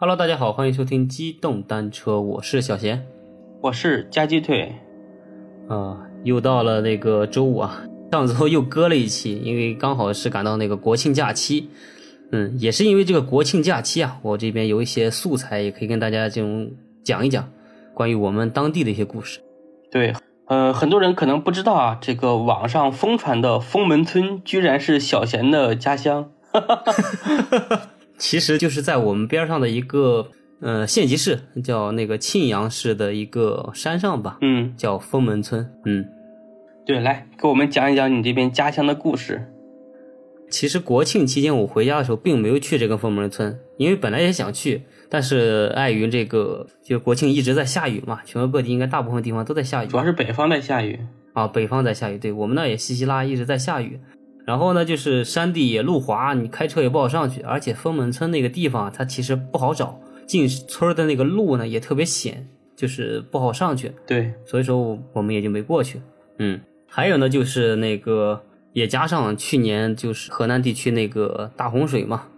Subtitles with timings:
[0.00, 3.04] Hello，大家好，欢迎收听机动单车，我是小贤。
[3.60, 4.72] 我是加鸡腿，
[5.68, 7.82] 啊、又到了那个周五啊，
[8.12, 11.68] 上周又割了一期，因为刚好是赶到那个国庆假期。
[12.30, 16.70] 嗯，也是因为这个国庆假期啊，我这边有一些素材，也可以跟大家这种
[17.02, 17.50] 讲一讲
[17.92, 19.40] 关于我们当地的一些故事。
[19.90, 20.14] 对，
[20.46, 26.30] 呃，很多人可能不知道啊，这个网上疯传的封门村居然是小贤的家乡。
[28.18, 30.28] 其实就是在我们边上的一个
[30.60, 35.66] 呃县级市，叫那个庆阳市的一个山上吧，嗯，叫封门村。
[35.86, 36.04] 嗯，
[36.84, 39.48] 对，来给我们讲一讲你这边家乡的故事。
[40.50, 50.98] 其实国庆期间我回家的时候，并没有去这个封门村，因为本来也想去，但是碍于这个就国庆一直在下雨嘛，全国各地应该大部分地方都在下雨主要是北方在下雨。
[51.34, 54.00] 啊，北方在下雨，对我们那也稀稀拉一直在下雨。
[54.48, 63.92] 然后呢，就是山地也路滑，你开车也不好上去，而且封门村那个地方它其实不好找，进村的那个路呢也特别险，就是不好上去。
[64.06, 66.00] 对，所以说我们也就没过去。
[66.38, 72.28] 嗯，还有呢，就是那个也加上去年就是河南地区那个大洪水嘛，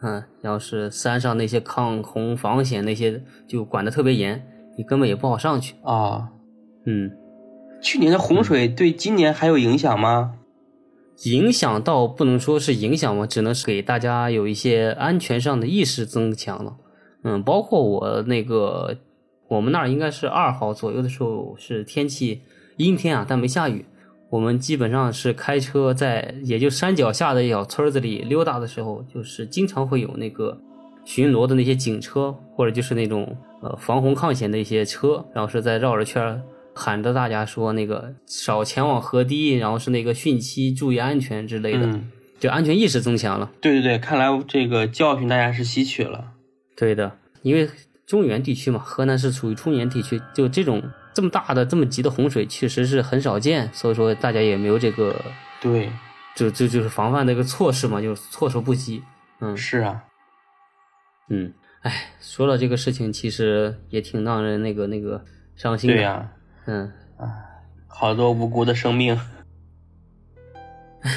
[0.00, 4.42] 嗯，然后是山上那些抗洪防险那些就管得特别严，
[4.78, 5.74] 你根本也不好上去。
[5.82, 6.30] 啊，
[6.86, 7.10] 嗯，
[7.82, 10.32] 去年的洪水对今年还有影响吗？
[11.24, 16.76] 影响倒不能说是影响嘛，只能是给大家有一些安全上的意识增强了。
[17.24, 18.96] 嗯，包括我那个
[19.48, 22.42] 我们那儿应该是二号左右的时候是天气
[22.76, 23.84] 阴天啊，但没下雨。
[24.30, 30.56] 我们基本上是开车在也就山脚下的小村子里溜达的时候，就是经常会有那个
[31.04, 36.40] 巡逻的那些警车，或者就是那种呃防洪抗险的一些车，然后是在绕着圈
[36.78, 43.50] 喊着大家说那个少前往河堤，然后是那个汛期注意安全之类的，嗯，就安全意识增强了。
[43.60, 46.32] 对对对，看来这个教训大家是吸取了。
[46.76, 47.68] 对的，因为
[48.06, 55.20] 中原地区嘛，河南是属于中原地区，就这种这么大的、这么急的洪水，确实是很少见，所以说大家也没有这个，
[55.60, 55.90] 对，
[56.36, 59.02] 就就就是防范的一个措施嘛，就措手不及。
[59.40, 60.04] 嗯是啊，
[61.28, 61.52] 嗯，
[61.82, 65.24] 哎，说到这个事情，其实也挺让人那个那个
[65.54, 65.96] 伤心的。
[65.96, 66.32] 对呀、
[66.70, 66.92] 嗯，
[67.86, 69.18] 好多无辜的生命。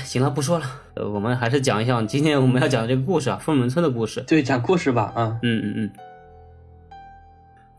[0.05, 4.21] 行了，不说了，呃，我们还是讲一下今天我们要讲的这个故事啊，封门村的故事。
[4.21, 5.91] 对，讲故事吧，啊，嗯嗯嗯。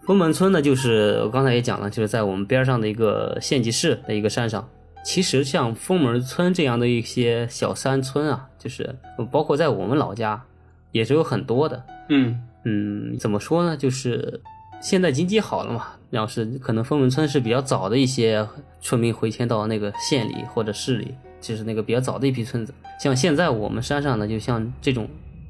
[0.03, 4.69] 封门村呢，就是我刚才也讲了，就是在我们边上的一个县级市的一个山上。
[5.03, 8.95] 其实像封门村这样的一些小山村啊，就是
[9.31, 10.45] 包括在我们老家
[10.91, 11.83] 也是有很多的。
[12.11, 13.77] 嗯，嗯，怎么说呢？
[13.77, 14.43] 就是
[14.81, 18.47] 现在经济好了嘛，然后是可能封门村是比较早的一些
[18.83, 22.75] 村民回迁到那个县里或者市里，就是那个比较早的一批村子。
[23.01, 25.09] 像现在我们山上呢，就像这种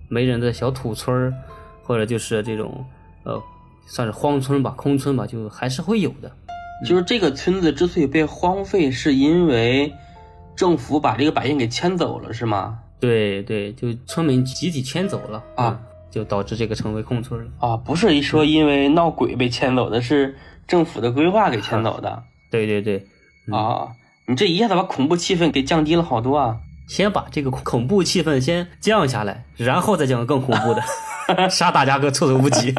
[0.08, 1.34] 没人的小土村儿，
[1.82, 2.84] 或者就是这种
[3.24, 3.42] 呃，
[3.88, 6.30] 算是荒村吧、空村吧，就还是会有的。
[6.86, 9.92] 就是这个村子之所以被荒废，是因为
[10.54, 12.78] 政府把这个百姓给迁走了，是吗？
[13.00, 15.80] 对对，就村民集体迁走了啊，
[16.12, 17.50] 就导致这个成为空村了。
[17.58, 20.36] 啊，不是一说因为闹鬼被迁走的，是
[20.68, 23.06] 政府的规划给迁走的 对对对，
[23.48, 23.88] 嗯啊！
[24.28, 26.58] 你这一下子把恐怖气氛给降低了好多啊！
[26.86, 30.82] 先把这个恐怖气氛先降下来，然后再讲更恐怖的，
[31.50, 32.74] 杀大家个措手不及。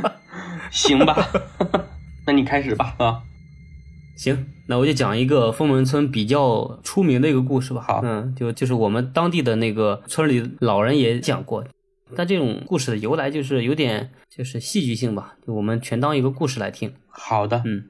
[0.70, 1.28] 行吧，
[2.26, 3.22] 那你开始吧啊！
[4.16, 7.84] 行，那我就讲一个封门村比较出名的一个故事吧。
[7.86, 11.64] 好嗯，就就是我们当地的那个村里老人也讲过，
[12.14, 16.94] 但这种故事的由来就是有点就是戏剧性吧，就我们全当一个故事来听。
[17.08, 17.86] 好的，嗯，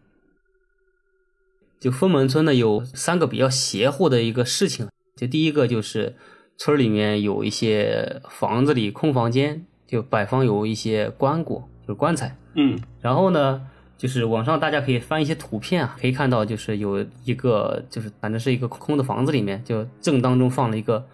[1.78, 6.16] 就封门村呢有三个比较邪乎的一个事情，就第一个就是
[6.56, 12.38] 村里面有一些房子里空房间，就摆放有一些棺椁，就是棺材。
[12.54, 21.06] 嗯然后呢，就是网上大家可以翻一些图片啊，可以看到就是有一个就是反正是一个空的房子里面，就正当中放了一个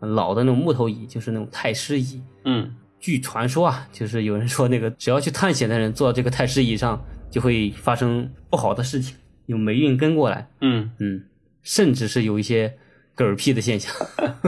[0.00, 2.22] 老的那种木头椅，就是那种太师椅。
[2.44, 2.74] 嗯。
[2.98, 7.00] 据传说啊，就是有人说那个只要去探险的人坐这个太师椅上，
[7.30, 9.14] 就会发生不好的事情，
[9.44, 10.90] 有霉运跟过来，嗯。
[10.98, 11.22] 嗯，
[11.62, 12.76] 甚至是有一些
[13.14, 13.94] 嗝屁的现象，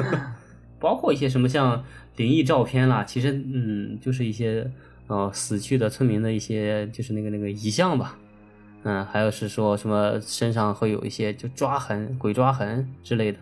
[0.80, 1.84] 包括一些什么像
[2.16, 4.68] 灵异照片啦，其实嗯，就是一些
[5.06, 8.18] 呃死去的村民的一些就是那个那个遗像吧，
[8.82, 13.38] 嗯，还有是说什么身上会有一些就抓痕、鬼抓痕之类的，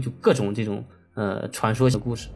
[0.00, 2.28] 就各种这种呃传说的故事。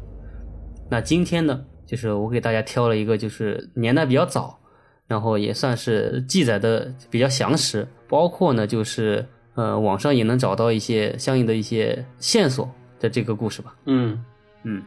[0.90, 4.58] 那今天呢，就是我给大家挑了一个，就是年代比较早，
[5.06, 12.70] 然后也算是记载的比较详实，包括呢就是呃网上也能找到一些相应的一些线索
[13.00, 13.74] 的这个故事吧。
[13.86, 14.24] 嗯
[14.62, 14.82] 嗯，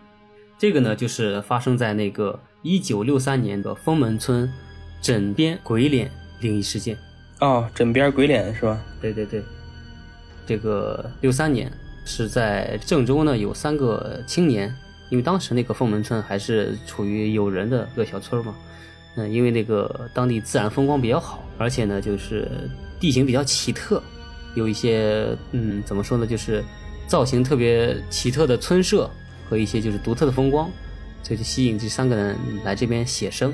[0.58, 4.50] 这个呢就是发生在那个一九六三年的封门村
[5.02, 6.10] 枕边鬼脸
[6.42, 6.98] 灵异事件。
[7.42, 8.82] 哦，枕边鬼脸是吧？
[9.02, 9.42] 对对对，
[10.46, 11.72] 这个六三年
[12.10, 14.76] 是在郑州呢，有三个青年，
[15.10, 18.56] 因为当时那个凤门村还是处于有人的一个小村嘛，
[19.16, 22.50] 嗯，因为那个当地自然风光比较好，而且呢就是
[23.00, 24.02] 地形比较奇特，
[24.56, 26.64] 有一些嗯怎么说呢，就是
[27.08, 29.08] 造型特别奇特的村舍
[29.48, 30.68] 和一些就是独特的风光，
[31.22, 33.54] 所以就吸引这三个人来这边写生。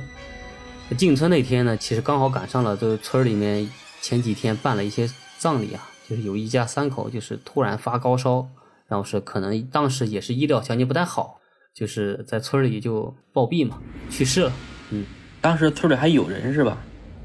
[0.97, 3.69] 进村那天呢，其实刚好赶上了，就村里面
[4.01, 8.47] 前几天办了一些葬礼啊，就是有一家三口就是突然发高烧，
[8.87, 11.39] 然后是可能当时也是医疗条件不太好，
[11.73, 13.79] 就是在村里就暴毙嘛，
[14.09, 14.51] 去世了。
[14.91, 15.05] 嗯，
[15.41, 16.77] 当时村里还有人是吧？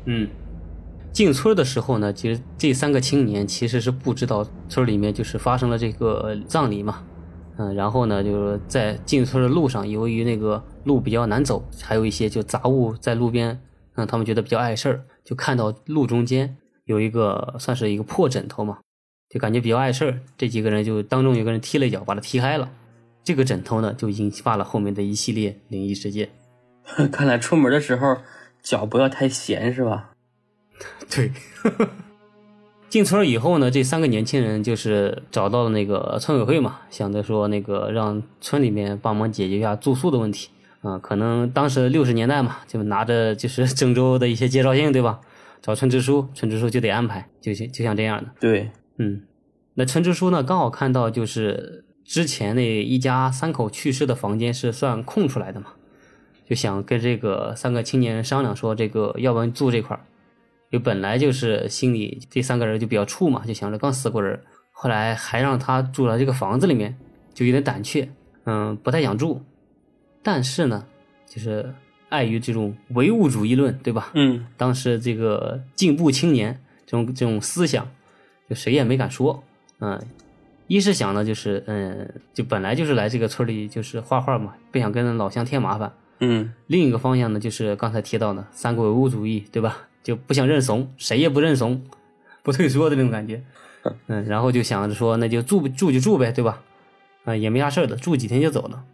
[0.07, 0.29] 嗯，
[1.13, 7.05] 进村的时候呢，其实这三个青年其实是不知道村里面就是发生了这个葬礼嘛。
[7.59, 13.61] 嗯，然后呢，就是在进村的路上，由于那个路比较难走，还有一些就杂物在路边，
[13.97, 16.57] 嗯，他们觉得比较碍事儿，就看到路中间
[16.91, 18.79] 有一个算是一个破枕头嘛，
[19.29, 20.19] 就感觉比较碍事儿。
[20.37, 22.69] 这几个人就当中有个人踢了一脚，把他踢开了。
[23.23, 26.31] 这个枕头呢，就引发了后面的一系列灵异事件。
[27.13, 28.17] 看来出门的时候
[28.61, 30.11] 脚不要太闲，是吧？
[31.09, 31.31] 对。
[32.89, 40.51] 进村以后呢，这三个年轻人就是找到了那个村委会嘛，想着说那个让村里面帮忙解决一下住宿的问题
[40.83, 40.99] 啊。
[40.99, 45.21] 可能当时六十年代嘛，就拿着就是 郑州的一些介绍信，对吧？
[45.63, 48.31] 找村支书，村支书就得安排，就像就像这样的。
[48.41, 49.23] 对，嗯，
[49.75, 55.75] 那村支书呢，刚好看到就是之前那一家三口去世的房间是算空出来的嘛，
[56.49, 60.03] 就想跟这个三个青年人商量说，这个要不然住这块儿。
[60.71, 64.41] 就本来就是心里这三个人就比较怵嘛，就想着刚死过人，
[64.71, 66.97] 后来还让他住了这个房子里面，
[67.35, 68.09] 就有点胆怯，
[68.45, 69.43] 嗯，不太想住。
[70.23, 70.87] 但是呢，
[71.27, 71.75] 就是
[72.11, 74.11] 碍于这种唯物主义论，对吧？
[74.15, 77.89] 嗯，当时这个进步青年这种这种思想，
[78.49, 79.43] 就谁也没敢说。
[79.79, 79.99] 嗯，
[80.67, 85.91] 一是想呢，就是嗯，就本来就是来这个村里就是画画嘛，不想跟老乡添麻烦。
[86.19, 89.89] 嗯，另一个方向呢，就是刚才提到的三国唯物主义，对吧？
[90.03, 91.83] 就不想认怂，谁也不认怂，
[92.43, 93.43] 不退缩的那种感觉，
[94.09, 96.63] 嗯，然后就想着说，那就住住就住呗，对吧？
[97.25, 98.85] 啊，也没啥事的，住几天就走了。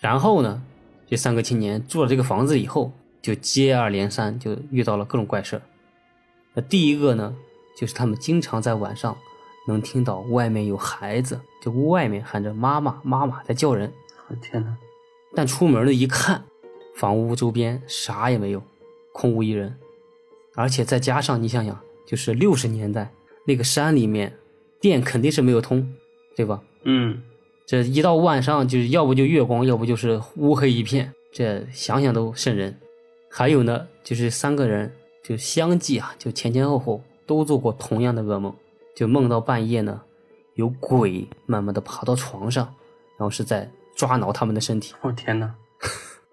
[0.00, 0.62] 然后呢，
[1.06, 2.92] 这三个青年住了这个房子以后，
[3.22, 5.60] 就接二连三就遇到了各种怪事
[6.54, 7.34] 那第一个呢，
[7.76, 9.16] 就是他们经常在晚上
[9.66, 13.92] 能听到外面有孩子，就屋外面喊着妈妈妈妈在叫人。
[14.28, 14.76] 我天哪！
[15.34, 16.44] 但出门了一看，
[16.94, 18.62] 房屋周边啥也没有。
[19.12, 19.76] 空无一人，
[20.56, 23.12] 而且再加上你想想，就是六十年代
[23.46, 24.36] 那个山里面，
[24.80, 25.94] 电肯定是没有通，
[26.34, 26.60] 对吧？
[26.84, 27.22] 嗯，
[27.66, 32.78] 这一到晚上，就是要不就月光，要不就是乌黑一片，这想想都瘆人。
[33.30, 38.54] 还有呢，就是三个人就相继啊，就前前后后都做过同样的噩梦，
[38.94, 40.02] 就梦到半夜呢，
[40.54, 42.64] 有鬼慢慢的爬到床上，
[43.18, 44.94] 然后是在抓挠他们的身体。
[45.00, 45.54] 我天哪！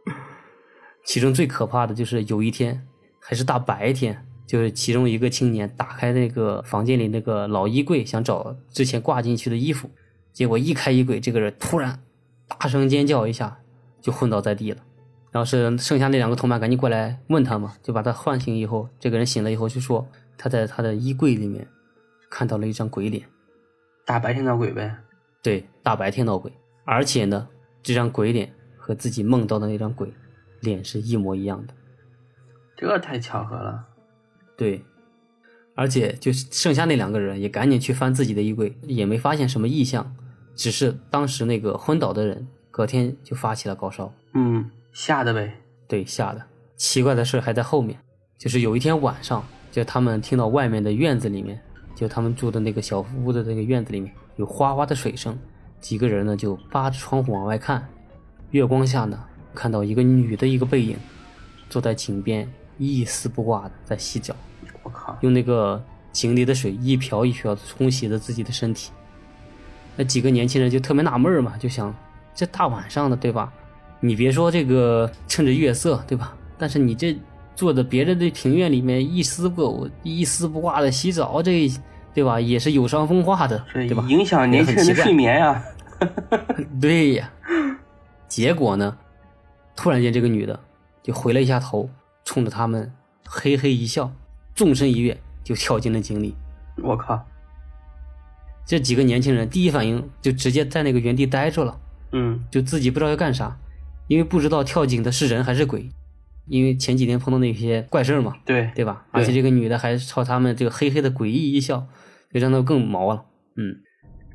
[1.05, 2.85] 其中最可怕的就是有一天，
[3.19, 9.89] 还是大白天，就是其中一个青年打开那个房间里那个老衣柜，想找之前挂进去的衣服，
[10.33, 11.99] 结果一开衣柜，这个人突然
[12.47, 13.59] 大声尖叫一下，
[14.01, 14.81] 就昏倒在地了。
[15.31, 20.07] 然后是剩下那两个同伴赶紧过来问他嘛，就把他唤醒以后，这个人醒了以后就说
[20.37, 21.67] 他在他的衣柜里面
[22.29, 23.23] 看到了一张鬼脸，
[24.05, 24.95] 大白天闹鬼呗？
[25.41, 26.51] 对，大白天闹鬼，
[26.85, 27.47] 而且呢，
[27.81, 30.11] 这张鬼脸和自己梦到的那张鬼。
[30.61, 31.73] 脸是一模一样的，
[32.77, 33.83] 这太巧合了。
[34.55, 34.85] 对，
[35.73, 40.15] 而且就剩下那两个人也赶紧去翻自己的衣柜，也没发现什么异象，
[40.61, 44.13] 只是当时那个昏倒的人隔天就发起了高烧。
[44.35, 45.51] 嗯，吓的呗。
[45.87, 46.41] 对，吓的。
[46.77, 47.97] 奇怪的事还在后面，
[48.37, 51.59] 就是有一天晚上，就他们听到外面的院子里面，
[51.95, 55.35] 就他们住的那个小屋的那个院子里面有哗哗的水声，
[55.79, 57.89] 几个人呢就扒着窗户往外看，
[58.51, 59.19] 月光下呢。
[59.55, 60.95] 看到一个女的一个背影，
[61.71, 64.35] 坐在井边一丝不挂的在洗脚。
[64.83, 65.17] 我靠！
[65.21, 68.91] 用那个井里的水一瓢一瓢的冲洗着自己的身体。
[69.95, 71.93] 那几个年轻人就特别纳闷嘛，就想
[72.33, 73.51] 这大晚上的对吧？
[73.99, 76.35] 你别说这个趁着月色对吧？
[76.57, 77.17] 但是你这
[77.55, 81.69] 坐在别人的庭院里面一丝不一丝不挂的洗澡，这
[82.13, 82.39] 对吧？
[82.39, 84.05] 也是有伤风化的，对吧？
[84.07, 85.63] 影响年轻人的睡眠呀。
[86.81, 87.29] 对呀。
[88.27, 88.97] 结果呢？
[89.75, 90.59] 突然间，这个女的
[91.03, 91.89] 就回了一下头，
[92.23, 92.91] 冲着他们
[93.25, 94.11] 嘿嘿一笑，
[94.55, 96.35] 纵身一跃就跳进了井里。
[96.77, 97.23] 我靠！
[98.65, 101.79] 这几个年轻人第一反应就直接在那个原地呆住了，
[102.11, 103.57] 嗯，就自己不知道要干啥。
[104.07, 105.89] 因为不知道跳井的是人还是鬼，
[106.47, 109.05] 因为前几天碰到那些怪事儿嘛，对对吧？
[109.11, 111.87] 而且这个女的还朝他们这个嘿嘿的诡异一笑，
[112.33, 113.23] 就让他们更毛了。
[113.55, 113.73] 嗯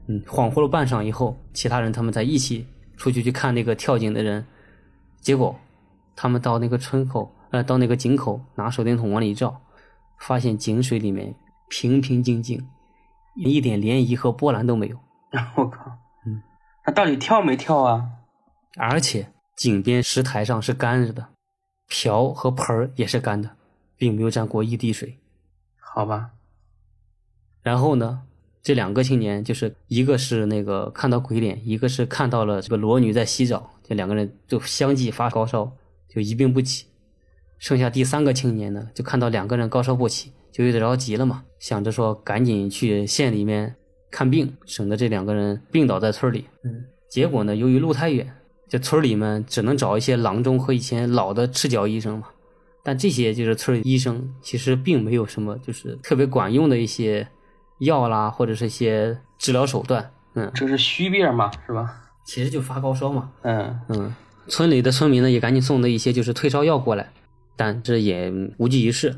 [0.08, 2.66] 嗯，恍惚了半晌以后，其他人他们才一起
[2.96, 4.46] 出去去看那个跳井的人，
[5.20, 5.54] 结果
[6.14, 9.60] 他们到那个村口，呃，到那个井口，拿手电筒往里一照，
[10.20, 11.34] 发现井水里面
[11.68, 12.66] 平平静静，
[13.36, 14.98] 一点涟漪和波澜都没有，
[15.56, 15.84] 我靠，
[16.26, 16.42] 嗯，
[16.84, 18.10] 他到底跳没跳啊？
[18.76, 21.28] 而且井边石台上是干着的，
[21.88, 23.56] 瓢和盆儿也是干的，
[23.96, 25.18] 并没有沾过一滴水。
[25.78, 26.30] 好吧，
[27.62, 28.22] 然后呢，
[28.62, 35.72] 这两个青年就是一个是那个看到鬼脸，一个是看到了这个裸女在洗澡，这两个人就相继发高烧，
[36.08, 36.86] 就一病不起。
[37.58, 43.76] 剩下第三个青年呢，就看到两个人高烧不起，就有点着急了嘛，想着说赶紧去县里面
[44.10, 46.46] 看病，省得这两个人病倒在村里。
[46.64, 48.26] 嗯，结果呢，由于路太远，
[48.66, 52.28] 这村里面只能找一些郎中和以前老的赤脚医生嘛。
[52.82, 57.28] 但这些就是村里医生，其实并没有什么就是特别管用的一些
[57.80, 60.10] 药啦，或者是一些治疗手段。
[60.36, 62.00] 嗯，这是虚病嘛，是吧？
[62.24, 63.30] 其实就发高烧嘛。
[63.42, 64.14] 嗯嗯，
[64.48, 67.12] 村里的村民呢也赶紧送了一些就是退烧药过来，
[67.56, 69.14] 但这也无济于事。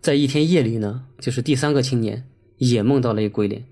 [0.00, 2.24] 在一天夜里呢，就是第三个青年
[2.56, 3.64] 也梦到了一个鬼脸，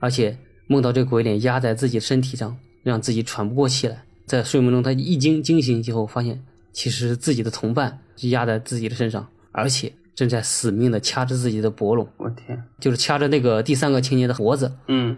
[0.00, 0.36] 而且
[0.66, 4.04] 梦到这个鬼脸压在自己身体上，让自己喘不过气来。
[4.26, 15.16] 在睡梦中，他一惊惊醒以后，发现其实自己的同伴就压在自己的身上，而且正在死命的掐着自己的脖咙，我天，就是掐着那个第三个青年的脖子，嗯，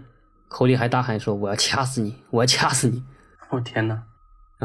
[0.48, 3.02] 口里还大喊说：“我要掐死你，我要掐死你。”
[3.50, 4.02] 我天哪，啊，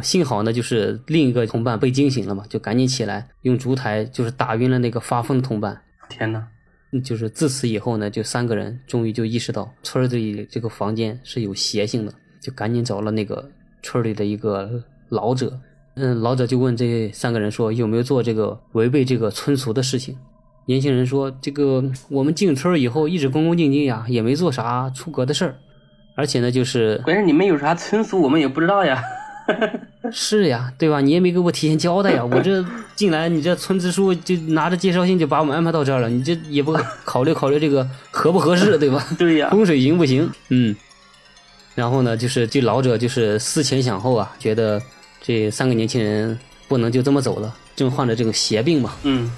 [0.01, 5.81] 幸好呢，就是另一个同伴被惊醒了嘛，就赶紧起来用烛台就是打晕了那个发疯的同伴。
[6.07, 6.47] 天哪，
[6.93, 13.49] 嗯就是自此以后呢，就三个人终于就意识到村子里这个房间是有邪性的，就赶紧找了那个
[13.83, 15.59] 村里的一个老者。
[15.95, 20.17] 嗯，老者就问这三个人说有没有做这个违背这个村俗的事情。
[20.65, 25.55] 年轻人说：“这个我们进村以后一直恭恭敬敬呀，也没做啥出格的事儿，
[26.15, 29.03] 而且呢，就是关键你们有啥村俗，我们也不知道呀。
[30.11, 31.01] 是呀，对吧？
[31.01, 32.23] 你也没给我提前交代呀！
[32.25, 32.65] 我这
[32.95, 39.05] 进来，你这村支书就拿着介绍信就把我们安排到这儿了，你这也不考虑考虑这个合不合适，对吧？
[39.17, 40.29] 对呀，风水行不行？
[40.49, 40.75] 嗯。
[41.75, 44.81] 然后呢，就是这老者就是思前想后啊，觉得
[45.21, 46.37] 这三个年轻人
[46.67, 49.31] 不能就这么走了，正患着这种邪病嘛，嗯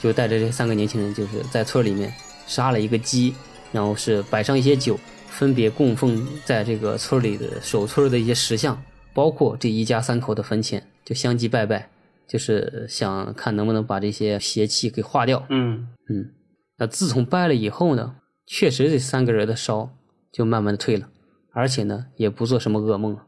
[0.00, 2.12] 就带着这三个年轻人，就是在村里面
[2.46, 3.34] 杀了一个鸡，
[3.72, 4.96] 然后是摆上一些酒，
[5.28, 8.80] 分别供奉在这个村里的守村的一些石像，
[9.14, 11.90] 包括这一家三口的坟前，就相继拜拜，
[12.26, 15.44] 就是想看能不能把这些邪气给化掉。
[15.50, 16.32] 嗯嗯，
[16.76, 19.90] 那自从拜了以后呢，确实这三个人的烧
[20.30, 21.10] 就慢慢的退了，
[21.52, 23.26] 而且呢也不做什么噩梦了。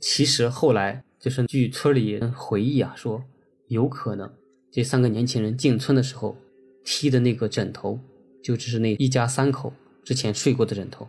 [0.00, 3.22] 其实后来就是据村里人回忆啊，说
[3.68, 4.32] 有可能
[4.72, 6.36] 这三个年轻人进村的时候
[6.84, 8.00] 踢的那个枕头，
[8.42, 11.06] 就只是那一家三口之前睡过的枕头。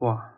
[0.00, 0.31] 哇，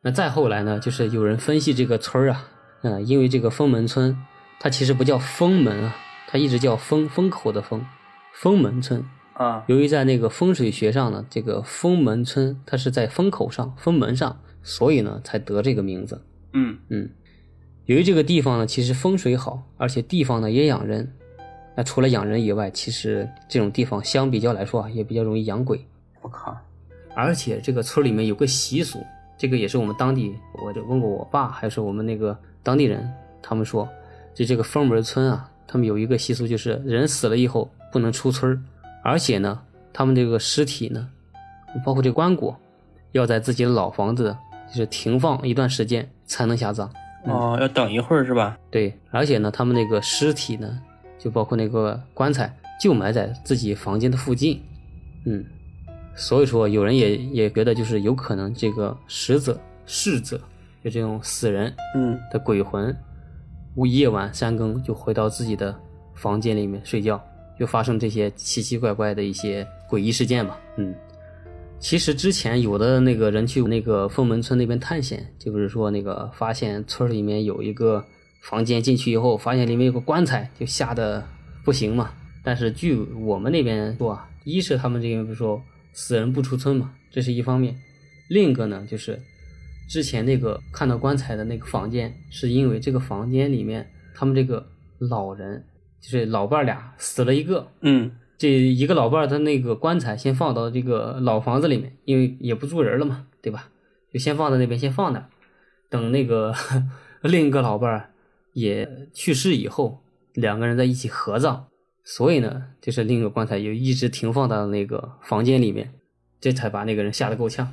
[0.00, 2.48] 那再后来呢，就是有人分析这个村儿啊，
[2.82, 4.16] 嗯、因为这个封门村，
[4.60, 5.96] 它其实不叫封门啊，
[6.28, 7.84] 它一直叫封封口的封，
[8.32, 9.04] 封门村。
[9.32, 16.20] 啊，由于在那个风水学上呢，这个封门村它是在风口上、封门上，所以呢才得这个名字。
[16.52, 17.10] 嗯嗯，
[17.86, 21.12] 由于这个地方呢其实风水好，而且地方呢也养人。
[21.76, 25.86] 那除了养人以外，其实这种地方相比较来说啊，也比较容易养鬼。
[26.20, 26.56] 我靠，
[27.14, 28.98] 而且这个村里面有个习俗，
[29.38, 33.08] 这个也是我们当地，我就问过我爸，还是我们那个当地人，
[33.40, 33.88] 他们说，
[34.34, 38.60] 就这个封门村啊，他们有一个习俗，就是人死了以后不能出村儿
[39.04, 39.60] 而且呢，
[39.92, 41.08] 他们这个尸体呢，
[41.86, 42.54] 包括这个棺椁，
[43.12, 44.36] 要在自己的老房子
[44.68, 46.90] 就是停放一段时间才能下葬。
[47.24, 48.58] 哦，要等一会儿是吧？
[48.70, 50.78] 对，而且呢，他们那个尸体呢，
[51.18, 54.62] 就包括那个棺材，就埋在自己房间的附近。
[55.24, 55.44] 嗯，
[56.18, 60.38] 所以说有人也也觉得，就是有可能这个死者、逝者，
[60.82, 62.94] 就这种死人嗯的鬼魂，
[63.76, 65.74] 无夜晚三更就回到自己的
[66.14, 67.22] 房间里面睡觉，
[67.58, 70.58] 就发生这些奇奇怪怪的一些诡异事件吧。
[70.76, 70.92] 嗯，
[71.78, 78.04] 其实之前有的那个人去那个凤门村那边探险，就是说那个发现村里面有一个
[78.42, 81.24] 房间，进去以后发现里面有个棺材，就吓得
[81.64, 82.10] 不行嘛。
[82.42, 85.62] 但是据我们那边说啊，一是他们这边不是说
[86.00, 87.74] 死人不出村嘛，这是一方面；
[88.28, 89.20] 另一个呢，就是
[89.88, 94.64] 之前那个看到棺材的那个房间，是因为这个房间里面他们这个
[95.00, 95.64] 老人
[96.00, 103.68] 就是老伴儿俩死了一个，嗯这一个老伴儿他那个棺材先放到这个老房子里面，因为也不住人了嘛，对吧？
[104.12, 105.28] 就先放在那边，先放那儿，
[105.90, 106.54] 等那个
[107.22, 108.10] 另一个老伴儿
[108.52, 111.67] 也去世以后，两个人在一起合葬，
[112.10, 115.92] 所以呢，就是另一个棺材就一直停放到那个房间里面，
[116.40, 117.70] 这才把那个人吓得够呛。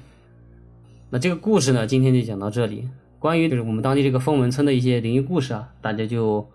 [1.09, 2.85] 那这个故事呢，今天就讲到这里。
[3.17, 6.45] 关于就是我们当地这个风门村的一些灵异故事啊，大家就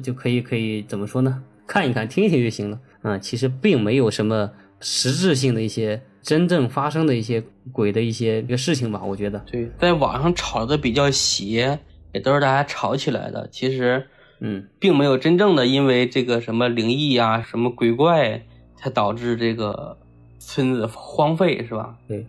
[0.00, 1.42] 就可以可以怎么说呢？
[1.66, 2.78] 看一看，听一听就行了。
[3.02, 4.48] 啊，其实并没有什么
[4.78, 9.40] 实质性的一些真正发生的一些鬼的一些一个事情吧，我觉得。
[9.50, 11.76] 对，在网上炒的比较邪，
[12.12, 13.48] 也都是大家炒起来的。
[13.50, 14.06] 其实，
[14.40, 18.42] 嗯，并没有真正的因为这个什么灵异啊、什么鬼怪，
[18.76, 19.96] 才导致这个
[20.38, 21.96] 村子荒废，是吧？
[22.06, 22.26] 对，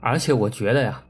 [0.00, 1.02] 而且我觉得呀，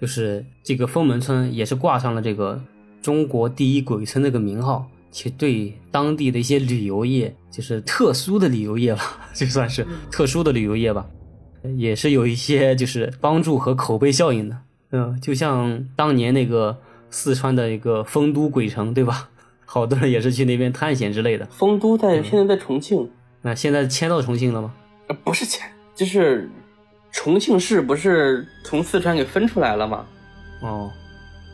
[0.00, 2.60] 就是这个封门村也是挂上了这个
[3.02, 11.04] 中国第一鬼村这个名号，其实对当地的一些旅游业，就是特殊的旅游业吧， 就算是特殊的旅游业吧，
[11.76, 14.56] 也是有一些就是帮助和口碑效应的。
[14.92, 16.78] 嗯，就像当年那个
[17.10, 19.28] 四川的一个丰都鬼城，对吧？
[19.66, 21.44] 好多人也是去那边探险之类的。
[21.50, 23.10] 丰都在现在在重庆，
[23.42, 24.72] 那现在迁到重庆了吗？
[25.08, 26.48] 呃不是迁，就是
[27.12, 30.06] 重庆市不是从四川给分出来了吗？
[30.60, 30.90] 哦，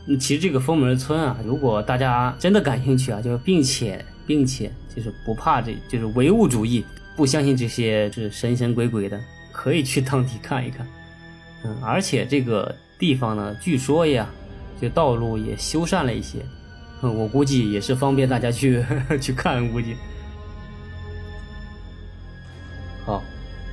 [0.06, 6.84] 嗯其实这个封门村啊，如果大家真的感兴趣啊，就并且并且就是不怕这就是唯物主义，
[7.16, 10.86] 不相信这些就是神神鬼鬼的，可以去当地看一看。
[11.64, 14.28] 嗯，而且这个地方呢，据说呀，
[14.80, 16.46] 就道路也修缮了一些，嗯，
[17.10, 18.84] 我估计也是方便大家去
[19.20, 19.96] 去看，估计。
[23.04, 23.22] 好，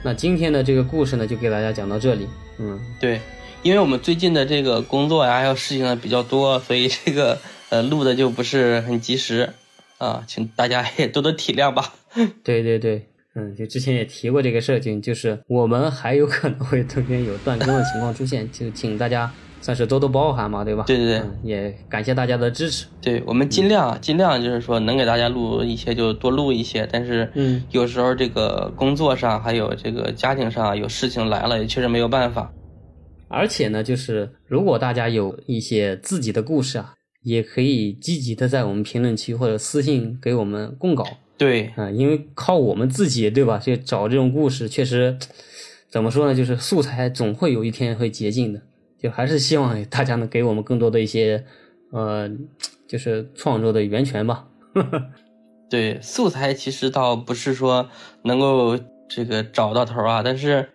[0.03, 2.27] 那今天的这个故事呢，就给大家讲到这里。
[2.57, 3.21] 嗯，对，
[3.61, 7.37] 因为我们最近的这个工作呀，还有事情呢比较多，所以这个
[7.69, 9.53] 呃录的就不是很及时
[9.99, 11.93] 啊，请大家也多多体谅吧。
[12.43, 13.05] 对对对，
[13.35, 20.83] 嗯，就之前也提过这个事情，就是我们还有可能会中间有断更的情况出现，就请大家算是多多包涵嘛，对吧？
[20.87, 22.85] 对对对嗯，也感谢大家的支持。
[23.01, 32.51] 对我们尽量尽量就是说能给大家录一些就多录一些，但是嗯有时候这个工作上还有这个家庭上有事情来了，也确实没有办法。
[33.27, 36.93] 而且呢，就是如果大家有一些自己的故事啊，
[37.23, 41.05] 也可以积极的在我们评论区或者私信给我们供稿
[41.37, 43.59] 对啊、因为靠我们自己对吧？
[43.59, 45.17] 去找这种故事，确实
[45.89, 46.35] 怎么说呢？
[46.35, 48.61] 就是素材总会有一天会竭尽的，
[48.99, 51.45] 就还是希望大家能给我们更多的一些
[51.91, 52.29] 呃，
[52.87, 54.47] 就是创作的源泉吧。
[55.69, 57.89] 对，素材其实倒不是说
[58.23, 60.69] 能够这个找到头啊，但是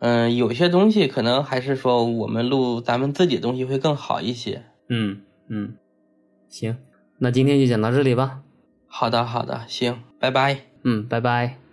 [0.00, 4.62] 嗯、有些东西可能还是说我们录咱们自己的东西会更好一些。
[4.88, 5.74] 嗯嗯，
[6.48, 6.76] 行，
[7.18, 8.42] 那今天就讲到这里吧。
[8.86, 10.60] 好的，好的，行，拜拜。
[10.82, 11.67] 嗯，拜拜。